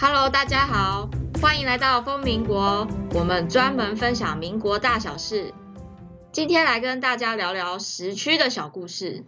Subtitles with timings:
[0.00, 1.10] Hello，大家好，
[1.42, 5.52] 欢迎来到风民国，我们专门分享民国大小事。
[6.30, 9.24] 今天来跟大家聊聊时区的小故事。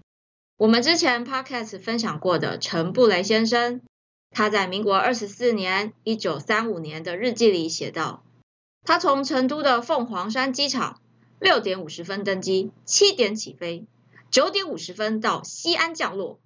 [0.57, 3.81] 我们之前 Podcast 分享过的陈布雷先生，
[4.31, 8.23] 他在民国二十四年（一九三五年）的日记里写道：
[8.85, 11.01] 他从成都的凤凰山机场
[11.41, 13.87] 六点五十分登机，七点起飞，
[14.31, 16.39] 九点五十分到西安降落，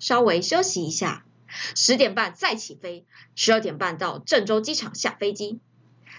[0.00, 1.24] 稍微休息一下。
[1.48, 3.04] 十点半再起飞，
[3.34, 5.58] 十二点半到郑州机场下飞机。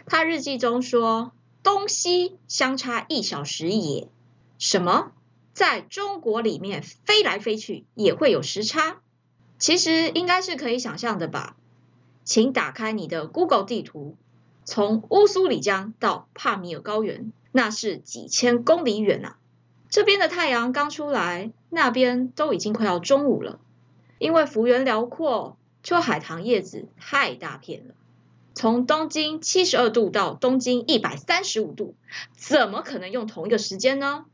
[0.06, 1.32] 他日记中说
[1.64, 4.10] ：“东西相差一小时也。”
[4.58, 5.12] 什么？
[5.54, 9.02] 在中国里面飞来飞去也会有时差？
[9.58, 11.58] 其实应该是可以想象的吧。
[12.24, 14.16] 请打开你的 Google 地图，
[14.64, 19.38] 从乌苏里江到帕米尔高原，那是几千公里远啊！
[19.90, 23.60] 这边的太阳刚出来，那边都已经快要中午了。
[24.20, 27.96] 因为幅员辽阔，秋海棠叶子太大片了。
[28.54, 31.96] 从东经七十二度到东经一百三十五度，
[32.34, 34.26] 怎么可能用同一个时间呢？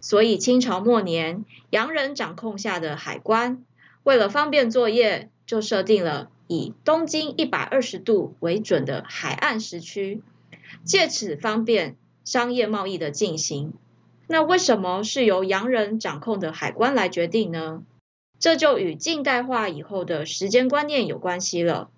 [0.00, 3.64] 所以清朝末年，洋人掌控下的海关，
[4.02, 10.22] 为了方便作业，就设定了以东经一百二十度为准的海岸时区，
[10.84, 13.74] 借此方便商业贸易的进行。
[14.26, 17.82] 那为什么是由洋人掌控的海关来决定呢？
[18.38, 21.90] 这就与近代化以后的时间观念有关系了。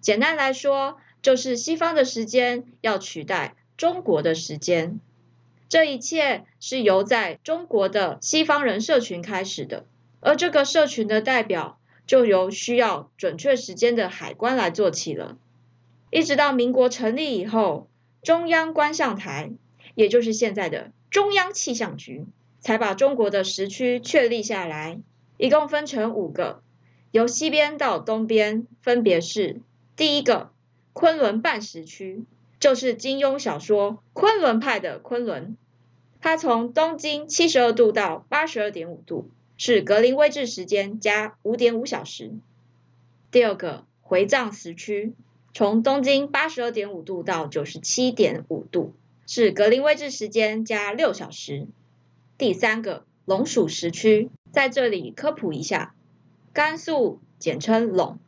[0.00, 5.00] 简单来说，就是西方的时间要取代中国的时间。
[5.68, 9.86] 这一切是由在中国的西方人社群开始的，
[10.20, 15.38] 而这个社群的代表就由需要准确时间的海关来做起了。
[16.10, 17.88] 一直到民国成立以后，
[18.22, 19.50] 中央观象台，
[19.94, 22.26] 也就是现在的中央气象局，
[22.60, 25.00] 才把中国的时区确立下来。
[25.36, 26.62] 一共分成五个，
[27.10, 29.60] 由西边到东边，分别是
[29.96, 30.50] 第一个
[30.92, 32.24] 昆仑半时区，
[32.60, 35.56] 就是金庸小说《昆仑派》的昆仑，
[36.20, 42.32] 它从东经七十二度到八十二点五度，是格林威治时间加五点五小时。
[43.30, 45.14] 第二个回藏时区，
[45.52, 48.94] 从东经八十二点五度到九十七点五度，
[49.26, 51.66] 是格林威治时间加六小时。
[52.38, 54.30] 第三个龙属时区。
[54.54, 55.96] 在这里科普一下，
[56.52, 58.18] 甘肃简称陇，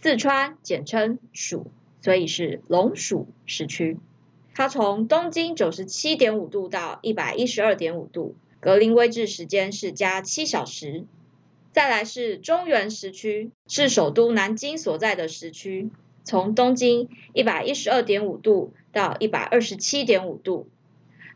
[0.00, 1.66] 四川简称蜀，
[2.00, 3.98] 所以是陇蜀时区。
[4.54, 11.04] 它从东经九十七点五度到一百一十二点五度，格林威治时间是加七小时。
[11.70, 15.90] 再来是中原时区，是首都南京所在的时区，
[16.22, 20.66] 从东经一百一十二点五度到一百二十七点五度，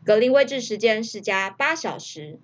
[0.03, 2.39] 格林威治时间是加八小时。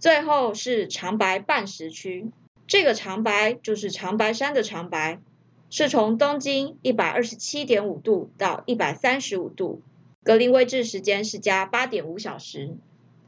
[0.00, 2.30] 最后是长白半时区，
[2.66, 5.20] 这个长白就是长白山的长白，
[5.68, 9.82] 是从东经一百二十七点五度到一百三十五度，
[10.24, 12.70] 格林威治时间是加八点五小时。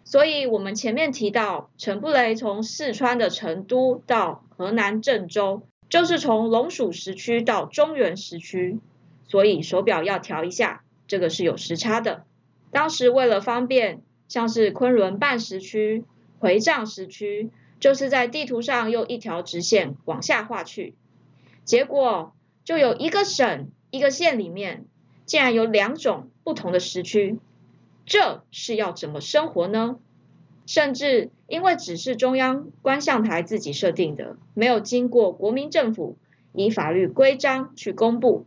[0.05, 5.61] 所以我们前面提到，陈布雷从四川的成都到河南郑州，
[5.91, 8.81] 就是从龙属时区到中原时区，
[9.29, 12.25] 所以手表要调一下，这个是有时差的。
[12.71, 16.05] 当时为了方便，像是昆仑半时区。
[16.43, 20.97] 回账时区就是在地图上用一条直线往下画去，
[21.65, 22.33] 结果
[22.65, 24.87] 就有一个省一个县里面
[25.25, 27.39] 竟然有两种不同的时区，
[28.07, 30.01] 这是要怎么生活呢？
[30.67, 36.17] 甚至因为只是中央观象台自己设定的，没有经过国民政府
[36.53, 38.47] 以法律规章去公布，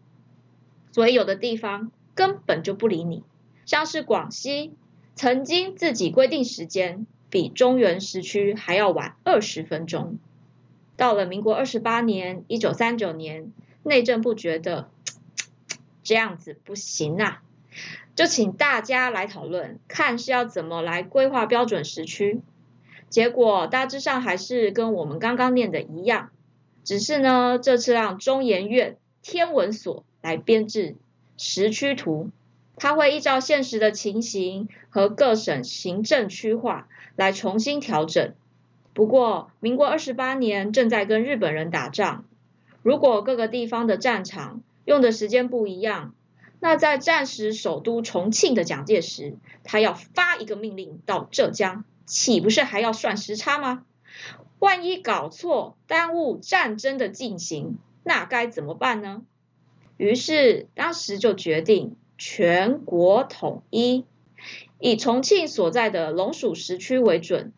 [0.91, 3.23] 所以有的地方根本就不理你。
[3.65, 4.73] 像是广西
[5.15, 7.07] 曾经自己规定时间。
[7.35, 10.19] 比中原时区还要晚二十分钟。
[10.95, 13.51] 到了民国二十八年（一九三九年），
[13.83, 14.89] 内政部觉得
[16.01, 17.43] 这样子不行啊，
[18.15, 22.39] 就请大家来讨论，看是要怎么来规划标准时区。
[23.09, 26.29] 结果大致上还是跟我们刚刚念的一样，
[26.85, 30.95] 只是呢，这次让中研院天文所来编制
[31.35, 32.29] 时区图，
[32.75, 36.87] 它会依照现实的情形和各省行政区划。
[37.17, 38.33] 来重新调整。
[38.93, 42.25] 不过，民国二十八年正在跟日本人打仗，
[42.81, 46.13] 如果各个地方的战场用的时间不一样，
[46.59, 53.85] 那在战时首都重庆的蒋介石，他要发一个命令到浙江，岂不是还要算时差吗？
[54.59, 59.21] 万一搞错，耽误战争的进行，那该怎么办呢？
[59.95, 64.05] 于是当时就决定全国统一。
[64.79, 67.53] 以重庆所在的龙属时区为准，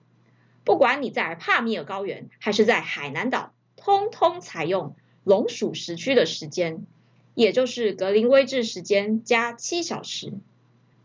[0.64, 6.86] 不管你在帕米尔高原还是在海南岛，通通采用龙属时区的时间，
[7.34, 10.34] 也就是格林威治时间加七小时。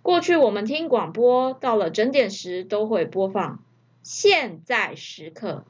[0.02, 3.62] 过去我们听广播，到了整点时都会播放
[4.02, 5.64] 现在时刻，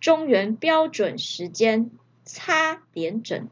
[0.00, 1.90] 中原标准时间
[2.24, 3.48] 差点整。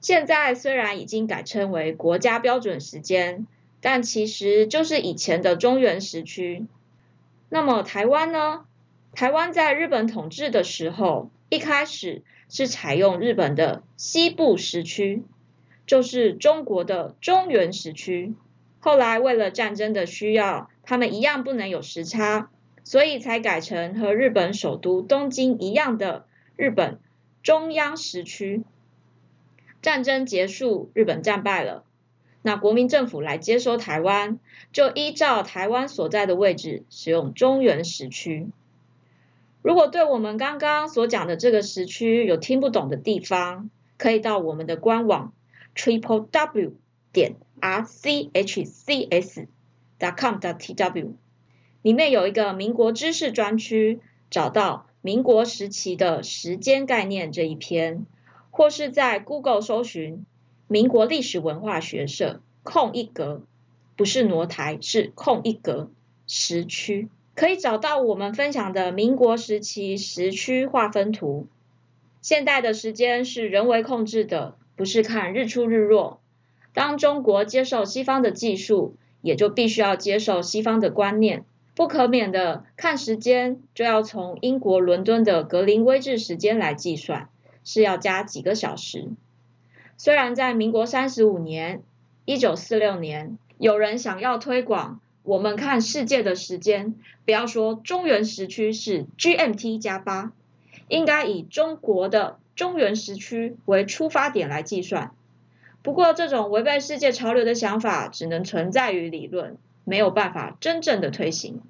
[0.00, 3.46] 现在虽然已经改称为国家标准时间，
[3.80, 6.66] 但其实就是以前的中原时区。
[7.48, 8.64] 那么台湾呢？
[9.12, 15.24] 台湾在日本统治的时候，一开始是采用日本的西部时区，
[15.84, 18.34] 就是中国的中原时区。
[18.78, 22.48] 后来为了战争的需要，他们一样不能有时差，
[22.84, 26.24] 所以才改成和日本首都东京一样的
[26.56, 26.98] 日本
[27.42, 28.62] 中央时区。
[29.82, 31.84] 战争结束，日本战败了，
[32.42, 34.38] 那国民政府来接收台湾，
[34.72, 38.48] 就依照台湾所在的位置使用中原时区。
[39.62, 45.32] 如果对我们刚刚所讲的这个时区有听不懂的地方，可以到我们的官网
[45.74, 46.72] triple w
[47.12, 49.46] 点 r c h c s
[49.98, 51.14] dot com dot t w
[51.82, 54.00] 里面有一个民国知识专区，
[54.30, 58.06] 找到民国时期的时间概念这一篇，
[58.50, 60.24] 或是在 Google 搜寻
[60.66, 63.42] 民国历史文化学社空一格，
[63.96, 65.90] 不是挪台，是空一格
[66.26, 71.46] 时区，可以找到我们分享的民国时期时区划分图。
[72.20, 76.20] 现代的时间是人为控制的，不是看日出日落。
[76.72, 81.44] 当中国接受西方的技术，也就必须要接受西方的观念，
[81.74, 87.28] 不可免的看时间就要从英国伦敦的格林威治时间来计算，
[87.64, 89.08] 是要加几个小时。
[89.96, 91.82] 虽然在民国三十五年
[92.24, 100.32] （一九四六年），有人想要推广我们看世界的时间，不要说中原时区是 GMT 加八，
[100.88, 105.12] 应该以中国的中原时区为出发点来计算。
[105.82, 111.60] 不过，这种违背世界潮流的想法只能存在于理论，没有办法真正的推行。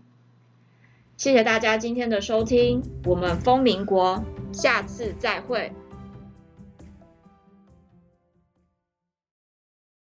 [1.17, 5.73] 谢谢大家今天的收听，我们风民国，下次再会。